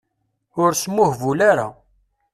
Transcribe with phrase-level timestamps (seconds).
[0.63, 1.67] Ur smuhbul ara.